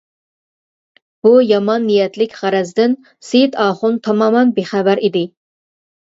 [1.27, 2.97] بۇ يامان نىيەتلىك غەرەزدىن
[3.29, 5.25] سېيىت ئاخۇن تامامەن بىخەۋەر ئىدى.